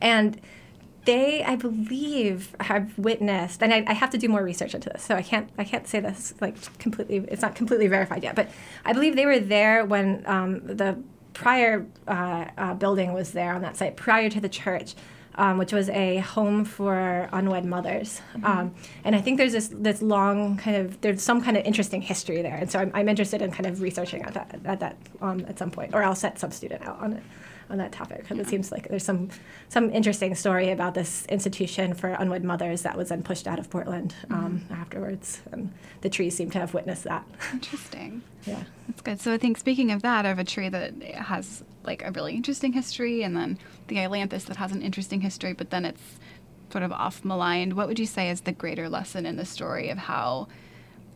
and 0.00 0.40
they, 1.04 1.42
I 1.42 1.56
believe, 1.56 2.54
have 2.60 2.96
witnessed, 2.98 3.62
and 3.62 3.72
I, 3.72 3.84
I, 3.86 3.94
have 3.94 4.10
to 4.10 4.18
do 4.18 4.28
more 4.28 4.42
research 4.42 4.74
into 4.74 4.90
this, 4.90 5.02
so 5.02 5.14
I 5.14 5.22
can't, 5.22 5.48
I 5.56 5.64
can't 5.64 5.86
say 5.86 6.00
this 6.00 6.34
like 6.40 6.78
completely. 6.78 7.24
It's 7.28 7.42
not 7.42 7.54
completely 7.54 7.86
verified 7.86 8.22
yet, 8.22 8.34
but 8.34 8.50
I 8.84 8.92
believe 8.92 9.16
they 9.16 9.26
were 9.26 9.38
there 9.38 9.84
when 9.84 10.22
um, 10.26 10.60
the 10.66 10.98
prior 11.32 11.86
uh, 12.06 12.46
uh, 12.58 12.74
building 12.74 13.12
was 13.12 13.32
there 13.32 13.54
on 13.54 13.62
that 13.62 13.76
site, 13.76 13.96
prior 13.96 14.28
to 14.30 14.40
the 14.40 14.48
church. 14.48 14.94
Um, 15.36 15.58
which 15.58 15.72
was 15.72 15.88
a 15.90 16.18
home 16.18 16.64
for 16.64 17.28
unwed 17.32 17.64
mothers. 17.64 18.20
Mm-hmm. 18.34 18.44
Um, 18.44 18.74
and 19.04 19.14
I 19.14 19.20
think 19.20 19.38
there's 19.38 19.52
this 19.52 19.70
this 19.72 20.02
long 20.02 20.56
kind 20.56 20.76
of 20.76 21.00
there's 21.00 21.22
some 21.22 21.40
kind 21.40 21.56
of 21.56 21.64
interesting 21.64 22.02
history 22.02 22.42
there, 22.42 22.56
and 22.56 22.70
so 22.70 22.80
I'm, 22.80 22.90
I'm 22.94 23.08
interested 23.08 23.40
in 23.40 23.52
kind 23.52 23.66
of 23.66 23.80
researching 23.80 24.22
at 24.22 24.34
that 24.34 24.60
at 24.64 24.80
that 24.80 24.96
um, 25.22 25.46
at 25.48 25.56
some 25.56 25.70
point, 25.70 25.94
or 25.94 26.02
I'll 26.02 26.16
set 26.16 26.40
some 26.40 26.50
student 26.50 26.82
out 26.84 26.98
on 27.00 27.12
it 27.12 27.22
on 27.70 27.78
that 27.78 27.92
topic 27.92 28.18
because 28.18 28.36
yeah. 28.36 28.42
it 28.42 28.48
seems 28.48 28.72
like 28.72 28.88
there's 28.88 29.04
some 29.04 29.30
some 29.68 29.90
interesting 29.90 30.34
story 30.34 30.70
about 30.70 30.94
this 30.94 31.24
institution 31.26 31.94
for 31.94 32.08
unwed 32.10 32.44
mothers 32.44 32.82
that 32.82 32.96
was 32.96 33.08
then 33.08 33.22
pushed 33.22 33.46
out 33.46 33.58
of 33.58 33.70
Portland 33.70 34.14
um, 34.30 34.60
mm-hmm. 34.60 34.74
afterwards, 34.74 35.40
and 35.52 35.72
the 36.00 36.10
trees 36.10 36.36
seem 36.36 36.50
to 36.50 36.58
have 36.58 36.74
witnessed 36.74 37.04
that. 37.04 37.24
Interesting. 37.52 38.22
yeah, 38.44 38.64
that's 38.88 39.00
good. 39.02 39.20
So 39.20 39.32
I 39.32 39.38
think 39.38 39.58
speaking 39.58 39.92
of 39.92 40.02
that, 40.02 40.26
of 40.26 40.38
a 40.38 40.44
tree 40.44 40.68
that 40.68 41.02
has 41.02 41.62
like 41.84 42.02
a 42.04 42.10
really 42.10 42.34
interesting 42.34 42.72
history, 42.72 43.22
and 43.22 43.36
then 43.36 43.58
the 43.88 43.96
ailanthus 43.96 44.46
that 44.46 44.56
has 44.56 44.72
an 44.72 44.82
interesting 44.82 45.20
history, 45.20 45.52
but 45.52 45.70
then 45.70 45.84
it's 45.84 46.18
sort 46.70 46.84
of 46.84 46.92
off 46.92 47.24
maligned. 47.24 47.74
What 47.74 47.88
would 47.88 47.98
you 47.98 48.06
say 48.06 48.30
is 48.30 48.42
the 48.42 48.52
greater 48.52 48.88
lesson 48.88 49.26
in 49.26 49.36
the 49.36 49.44
story 49.44 49.90
of 49.90 49.98
how 49.98 50.48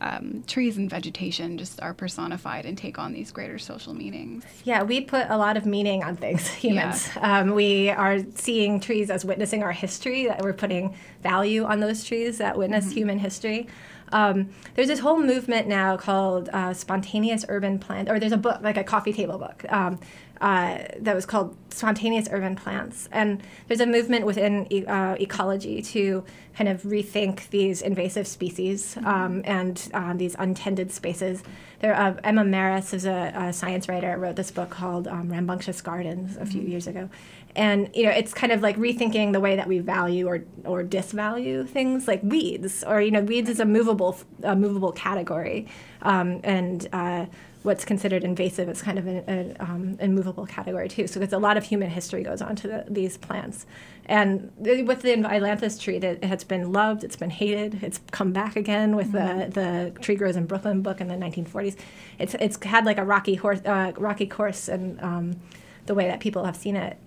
um, 0.04 0.44
trees 0.46 0.76
and 0.76 0.90
vegetation 0.90 1.56
just 1.56 1.80
are 1.80 1.94
personified 1.94 2.66
and 2.66 2.76
take 2.76 2.98
on 2.98 3.14
these 3.14 3.32
greater 3.32 3.58
social 3.58 3.94
meanings. 3.94 4.44
Yeah, 4.64 4.82
we 4.82 5.00
put 5.00 5.26
a 5.30 5.38
lot 5.38 5.56
of 5.56 5.64
meaning 5.64 6.04
on 6.04 6.14
things, 6.16 6.46
humans. 6.54 7.08
Yeah. 7.16 7.40
Um, 7.40 7.54
we 7.54 7.88
are 7.88 8.18
seeing 8.34 8.80
trees 8.80 9.10
as 9.10 9.24
witnessing 9.24 9.62
our 9.62 9.72
history, 9.72 10.26
that 10.26 10.42
we're 10.42 10.52
putting 10.52 10.94
value 11.22 11.64
on 11.64 11.80
those 11.80 12.04
trees 12.04 12.36
that 12.38 12.58
witness 12.58 12.84
mm-hmm. 12.86 12.94
human 12.94 13.18
history. 13.18 13.66
Um, 14.12 14.50
there's 14.74 14.88
this 14.88 15.00
whole 15.00 15.18
movement 15.18 15.66
now 15.66 15.96
called 15.96 16.50
uh, 16.52 16.74
spontaneous 16.74 17.46
urban 17.48 17.78
plant, 17.78 18.10
or 18.10 18.20
there's 18.20 18.32
a 18.32 18.36
book, 18.36 18.60
like 18.62 18.76
a 18.76 18.84
coffee 18.84 19.12
table 19.12 19.38
book, 19.38 19.64
um, 19.70 19.98
uh, 20.40 20.78
that 20.98 21.14
was 21.14 21.26
called 21.26 21.56
Spontaneous 21.70 22.28
Urban 22.30 22.56
Plants. 22.56 23.08
And 23.12 23.42
there's 23.68 23.80
a 23.80 23.86
movement 23.86 24.26
within 24.26 24.66
e- 24.72 24.84
uh, 24.84 25.14
ecology 25.18 25.80
to 25.82 26.24
kind 26.56 26.68
of 26.68 26.82
rethink 26.82 27.48
these 27.50 27.82
invasive 27.82 28.26
species 28.26 28.96
um, 29.04 29.42
and 29.44 29.90
uh, 29.94 30.14
these 30.14 30.36
untended 30.38 30.92
spaces. 30.92 31.42
There, 31.80 31.94
uh, 31.94 32.16
Emma 32.24 32.44
Marris 32.44 32.94
is 32.94 33.04
a, 33.04 33.32
a, 33.34 33.52
science 33.52 33.88
writer, 33.88 34.16
wrote 34.18 34.36
this 34.36 34.50
book 34.50 34.70
called 34.70 35.08
um, 35.08 35.30
Rambunctious 35.30 35.80
Gardens 35.80 36.36
a 36.36 36.46
few 36.46 36.60
mm-hmm. 36.60 36.70
years 36.70 36.86
ago. 36.86 37.08
And 37.56 37.88
you 37.94 38.04
know, 38.04 38.10
it's 38.10 38.34
kind 38.34 38.52
of 38.52 38.62
like 38.62 38.76
rethinking 38.76 39.32
the 39.32 39.40
way 39.40 39.56
that 39.56 39.68
we 39.68 39.78
value 39.78 40.26
or, 40.26 40.44
or 40.64 40.82
disvalue 40.82 41.68
things 41.68 42.08
like 42.08 42.20
weeds, 42.22 42.82
or 42.82 43.00
you 43.00 43.12
know, 43.12 43.20
weeds 43.20 43.48
is 43.48 43.60
a 43.60 43.64
movable 43.64 44.16
a 44.42 44.56
movable 44.56 44.90
category, 44.90 45.68
um, 46.02 46.40
and 46.42 46.88
uh, 46.92 47.26
what's 47.64 47.82
considered 47.82 48.24
invasive 48.24 48.68
is 48.68 48.82
kind 48.82 48.98
of 48.98 49.06
an, 49.06 49.16
an 49.26 49.56
um, 49.58 49.96
immovable 49.98 50.44
category 50.44 50.86
too. 50.86 51.06
So 51.06 51.18
there's 51.18 51.32
a 51.32 51.38
lot 51.38 51.56
of 51.56 51.64
human 51.64 51.88
history 51.88 52.22
goes 52.22 52.42
on 52.42 52.54
to 52.56 52.68
the, 52.68 52.84
these 52.88 53.16
plants. 53.16 53.64
And 54.04 54.52
with 54.58 55.00
the 55.00 55.14
ailanthus 55.16 55.80
tree, 55.80 55.98
that 55.98 56.18
it 56.22 56.24
has 56.24 56.44
been 56.44 56.74
loved, 56.74 57.04
it's 57.04 57.16
been 57.16 57.30
hated, 57.30 57.82
it's 57.82 58.00
come 58.10 58.32
back 58.34 58.54
again 58.54 58.94
with 58.96 59.12
mm-hmm. 59.12 59.50
the, 59.50 59.92
the 59.92 60.00
Tree 60.00 60.14
Grows 60.14 60.36
in 60.36 60.44
Brooklyn 60.44 60.82
book 60.82 61.00
in 61.00 61.08
the 61.08 61.14
1940s. 61.14 61.76
It's, 62.18 62.34
it's 62.34 62.62
had 62.62 62.84
like 62.84 62.98
a 62.98 63.04
rocky, 63.04 63.34
horse, 63.34 63.62
uh, 63.64 63.92
rocky 63.96 64.26
course 64.26 64.68
and 64.68 65.00
um, 65.00 65.40
the 65.86 65.94
way 65.94 66.06
that 66.06 66.20
people 66.20 66.44
have 66.44 66.56
seen 66.56 66.76
it. 66.76 66.98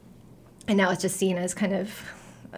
And 0.68 0.76
now 0.76 0.90
it's 0.90 1.04
just 1.04 1.18
seen 1.18 1.38
as 1.38 1.54
kind 1.54 1.76
of 1.76 2.04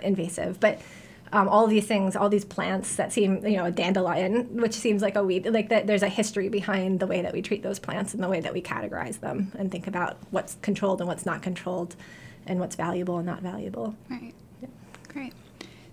invasive. 0.02 0.62
But 0.62 0.82
um, 1.32 1.48
all 1.48 1.68
these 1.68 1.86
things, 1.86 2.16
all 2.16 2.30
these 2.30 2.46
plants 2.46 2.96
that 2.96 3.12
seem, 3.14 3.46
you 3.46 3.58
know, 3.58 3.66
a 3.66 3.72
dandelion, 3.72 4.62
which 4.62 4.74
seems 4.74 5.02
like 5.02 5.16
a 5.16 5.24
weed, 5.24 5.46
like 5.48 5.70
that 5.70 5.88
there's 5.88 6.04
a 6.04 6.10
history 6.10 6.50
behind 6.50 7.00
the 7.00 7.08
way 7.08 7.22
that 7.22 7.34
we 7.34 7.42
treat 7.42 7.64
those 7.64 7.80
plants 7.80 8.14
and 8.14 8.24
the 8.24 8.30
way 8.30 8.40
that 8.40 8.54
we 8.54 8.62
categorize 8.62 9.20
them 9.20 9.52
and 9.58 9.72
think 9.72 9.88
about 9.88 10.18
what's 10.32 10.58
controlled 10.62 11.02
and 11.02 11.08
what's 11.08 11.26
not 11.26 11.42
controlled 11.42 11.96
and 12.48 12.60
what's 12.60 12.76
valuable 12.76 13.18
and 13.18 13.26
not 13.26 13.42
valuable. 13.42 13.96
Right. 14.10 14.34
Yeah. 14.62 14.70
Great. 15.08 15.34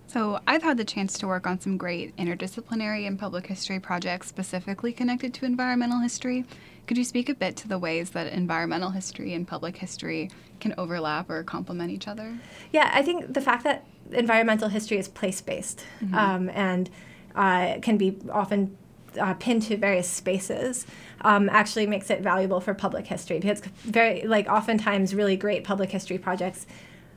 So 0.07 0.39
I've 0.47 0.63
had 0.63 0.77
the 0.77 0.85
chance 0.85 1.17
to 1.19 1.27
work 1.27 1.45
on 1.45 1.59
some 1.59 1.77
great 1.77 2.15
interdisciplinary 2.15 3.05
and 3.05 3.19
public 3.19 3.45
history 3.47 3.79
projects 3.79 4.27
specifically 4.27 4.93
connected 4.93 5.33
to 5.35 5.45
environmental 5.45 5.99
history. 5.99 6.45
Could 6.87 6.97
you 6.97 7.03
speak 7.03 7.27
a 7.27 7.35
bit 7.35 7.57
to 7.57 7.67
the 7.67 7.77
ways 7.77 8.11
that 8.11 8.27
environmental 8.31 8.91
history 8.91 9.33
and 9.33 9.45
public 9.45 9.75
history 9.75 10.31
can 10.61 10.73
overlap 10.77 11.29
or 11.29 11.43
complement 11.43 11.91
each 11.91 12.07
other? 12.07 12.39
Yeah, 12.71 12.89
I 12.93 13.01
think 13.01 13.33
the 13.33 13.41
fact 13.41 13.65
that 13.65 13.85
environmental 14.11 14.69
history 14.69 14.97
is 14.97 15.07
place 15.07 15.41
based 15.41 15.83
mm-hmm. 16.01 16.15
um, 16.15 16.49
and 16.49 16.89
uh, 17.35 17.77
can 17.81 17.97
be 17.97 18.17
often 18.31 18.75
uh, 19.19 19.33
pinned 19.35 19.63
to 19.63 19.77
various 19.77 20.07
spaces 20.07 20.85
um, 21.21 21.49
actually 21.49 21.87
makes 21.87 22.09
it 22.09 22.21
valuable 22.21 22.59
for 22.59 22.73
public 22.73 23.07
history 23.07 23.39
because 23.39 23.61
very 23.83 24.23
like 24.23 24.47
oftentimes 24.47 25.15
really 25.15 25.35
great 25.35 25.63
public 25.63 25.89
history 25.89 26.17
projects 26.17 26.65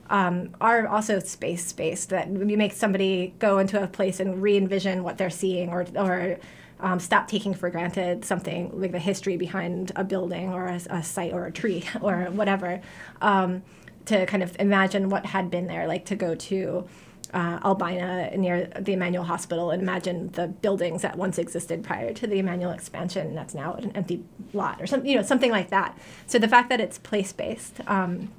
um, 0.09 0.55
are 0.61 0.89
also 0.89 1.19
space 1.21 1.73
based 1.73 2.11
that 2.11 2.29
you 2.29 2.57
make 2.57 2.73
somebody 2.73 3.35
go 3.39 3.59
into 3.59 3.83
a 3.83 3.87
place 3.87 4.21
and 4.21 4.43
re-envision 4.43 5.05
what 5.05 5.19
they're 5.19 5.31
seeing 5.31 5.69
or 5.69 5.87
or 5.97 6.39
um, 6.81 6.99
stop 6.99 7.29
taking 7.29 7.53
for 7.53 7.69
granted 7.71 8.25
something 8.25 8.71
like 8.73 8.93
the 8.93 8.99
history 8.99 9.37
behind 9.37 9.93
a 9.97 10.05
building 10.05 10.51
or 10.53 10.67
a, 10.67 10.81
a 10.91 11.03
site 11.03 11.33
or 11.33 11.47
a 11.47 11.53
tree 11.53 11.85
or 12.01 12.25
whatever 12.25 12.81
um, 13.21 13.63
to 14.07 14.27
kind 14.27 14.43
of 14.43 14.57
imagine 14.59 15.09
what 15.09 15.27
had 15.27 15.51
been 15.51 15.67
there, 15.67 15.87
like 15.87 16.05
to 16.07 16.17
go 16.17 16.35
to 16.35 16.89
uh, 17.33 17.61
Albina 17.65 18.37
near 18.37 18.67
the 18.79 18.93
Emanuel 18.93 19.25
Hospital 19.25 19.71
and 19.71 19.83
imagine 19.83 20.29
the 20.33 20.49
buildings 20.49 21.03
that 21.03 21.17
once 21.17 21.39
existed 21.39 21.85
prior 21.85 22.13
to 22.13 22.27
the 22.27 22.39
Emanuel 22.39 22.73
expansion. 22.73 23.35
That's 23.35 23.55
now 23.55 23.75
an 23.75 23.93
empty 23.93 24.25
lot, 24.53 24.81
or 24.81 24.87
something, 24.87 25.09
you 25.09 25.17
know, 25.17 25.23
something 25.23 25.51
like 25.51 25.71
that. 25.71 25.97
So 26.27 26.39
the 26.39 26.49
fact 26.49 26.69
that 26.71 26.81
it's 26.81 26.99
place 26.99 27.33
based, 27.33 27.81
um, 27.87 28.31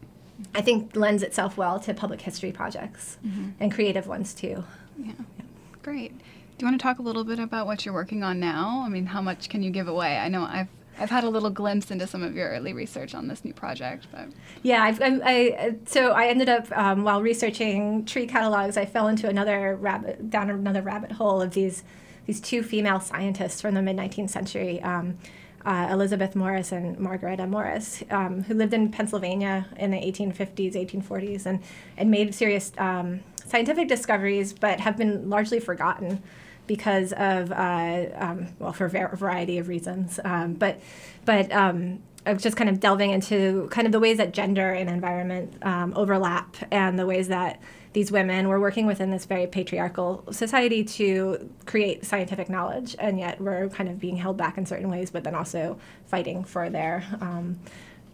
I 0.53 0.61
think, 0.61 0.95
lends 0.95 1.23
itself 1.23 1.57
well 1.57 1.79
to 1.81 1.93
public 1.93 2.21
history 2.21 2.51
projects 2.51 3.17
mm-hmm. 3.25 3.51
and 3.59 3.71
creative 3.71 4.07
ones 4.07 4.33
too. 4.33 4.63
Yeah. 4.97 5.13
yeah, 5.37 5.45
great. 5.83 6.17
Do 6.17 6.65
you 6.65 6.67
want 6.67 6.79
to 6.79 6.83
talk 6.83 6.99
a 6.99 7.01
little 7.01 7.23
bit 7.23 7.39
about 7.39 7.65
what 7.65 7.85
you're 7.85 7.93
working 7.93 8.23
on 8.23 8.39
now? 8.39 8.83
I 8.85 8.89
mean, 8.89 9.07
how 9.07 9.21
much 9.21 9.49
can 9.49 9.63
you 9.63 9.71
give 9.71 9.87
away? 9.87 10.17
I 10.17 10.27
know 10.27 10.43
I've 10.43 10.67
I've 11.01 11.09
had 11.09 11.23
a 11.23 11.29
little 11.29 11.49
glimpse 11.49 11.89
into 11.89 12.05
some 12.05 12.21
of 12.21 12.35
your 12.35 12.49
early 12.49 12.73
research 12.73 13.15
on 13.15 13.27
this 13.27 13.43
new 13.43 13.53
project, 13.53 14.07
but 14.11 14.27
yeah, 14.61 14.83
I've, 14.83 15.01
I, 15.01 15.07
I 15.23 15.75
so 15.85 16.11
I 16.11 16.27
ended 16.27 16.47
up 16.47 16.71
um, 16.77 17.03
while 17.03 17.21
researching 17.21 18.05
tree 18.05 18.27
catalogs, 18.27 18.77
I 18.77 18.85
fell 18.85 19.07
into 19.07 19.27
another 19.27 19.75
rabbit 19.75 20.29
down 20.29 20.49
another 20.49 20.81
rabbit 20.81 21.13
hole 21.13 21.41
of 21.41 21.53
these 21.53 21.83
these 22.27 22.39
two 22.39 22.61
female 22.61 22.99
scientists 22.99 23.61
from 23.61 23.73
the 23.73 23.81
mid 23.81 23.97
19th 23.97 24.29
century. 24.29 24.81
Um, 24.81 25.17
uh, 25.65 25.89
Elizabeth 25.91 26.35
Morris 26.35 26.71
and 26.71 26.97
Margaretta 26.99 27.45
Morris, 27.45 28.03
um, 28.09 28.41
who 28.43 28.55
lived 28.55 28.73
in 28.73 28.89
Pennsylvania 28.89 29.67
in 29.77 29.91
the 29.91 29.97
1850s, 29.97 30.73
1840s, 30.73 31.45
and, 31.45 31.59
and 31.97 32.09
made 32.09 32.33
serious 32.33 32.71
um, 32.79 33.19
scientific 33.45 33.87
discoveries, 33.87 34.53
but 34.53 34.79
have 34.79 34.97
been 34.97 35.29
largely 35.29 35.59
forgotten 35.59 36.23
because 36.67 37.13
of 37.13 37.51
uh, 37.51 38.05
um, 38.15 38.47
well 38.59 38.73
for 38.73 38.85
a 38.85 39.15
variety 39.15 39.57
of 39.57 39.67
reasons. 39.67 40.19
Um, 40.23 40.53
but 40.53 40.79
but 41.25 41.51
um, 41.51 42.01
just 42.37 42.55
kind 42.55 42.69
of 42.69 42.79
delving 42.79 43.11
into 43.11 43.67
kind 43.71 43.87
of 43.87 43.91
the 43.91 43.99
ways 43.99 44.17
that 44.17 44.31
gender 44.31 44.71
and 44.71 44.89
environment 44.89 45.53
um, 45.63 45.93
overlap 45.95 46.55
and 46.71 46.99
the 46.99 47.05
ways 47.05 47.27
that 47.29 47.59
these 47.93 48.11
women 48.11 48.47
were 48.47 48.59
working 48.59 48.85
within 48.85 49.09
this 49.09 49.25
very 49.25 49.47
patriarchal 49.47 50.23
society 50.31 50.83
to 50.83 51.49
create 51.65 52.05
scientific 52.05 52.47
knowledge 52.47 52.95
and 52.99 53.19
yet 53.19 53.41
we're 53.41 53.67
kind 53.69 53.89
of 53.89 53.99
being 53.99 54.15
held 54.15 54.37
back 54.37 54.57
in 54.57 54.65
certain 54.65 54.89
ways 54.89 55.11
but 55.11 55.23
then 55.23 55.35
also 55.35 55.77
fighting 56.05 56.43
for 56.43 56.69
their 56.69 57.03
um, 57.19 57.59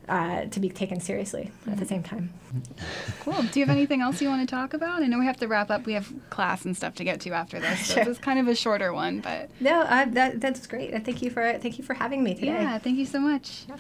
uh, 0.10 0.46
to 0.46 0.60
be 0.60 0.70
taken 0.70 1.00
seriously 1.00 1.52
at 1.70 1.78
the 1.78 1.86
same 1.86 2.04
time. 2.04 2.32
Cool. 3.22 3.44
Do 3.52 3.60
you 3.60 3.66
have 3.66 3.76
anything 3.76 4.00
else 4.02 4.22
you 4.22 4.30
want 4.30 4.48
to 4.48 4.56
talk 4.56 4.74
about? 4.74 5.04
I 5.04 5.08
know 5.08 5.20
we 5.20 5.26
have 5.26 5.38
to 5.38 5.48
wrap 5.50 5.70
up. 5.70 5.86
We 5.86 5.94
have 5.94 6.12
class 6.30 6.64
and 6.64 6.76
stuff 6.78 6.96
to 6.96 7.04
get 7.04 7.20
to 7.22 7.32
after 7.32 7.60
this. 7.60 7.86
So 7.88 7.94
Sure. 7.96 8.06
this 8.06 8.18
is 8.18 8.24
kind 8.24 8.40
of 8.40 8.48
a 8.48 8.56
shorter 8.56 8.94
one, 8.94 9.20
but 9.20 9.50
No, 9.60 9.82
uh, 9.82 10.06
that, 10.12 10.40
that's 10.40 10.66
great. 10.66 10.92
Thank 11.04 11.22
you 11.22 11.30
for 11.30 11.58
thank 11.60 11.78
you 11.78 11.84
for 11.84 11.94
having 11.94 12.24
me 12.24 12.34
today. 12.36 12.48
yeah, 12.48 12.78
thank 12.78 12.98
you 12.98 13.06
so 13.06 13.20
much. 13.20 13.66
Yep. 13.68 13.80